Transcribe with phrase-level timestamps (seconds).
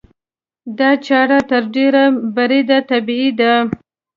[0.77, 2.03] دا چاره تر ډېره
[2.35, 3.53] بریده طبیعي ده.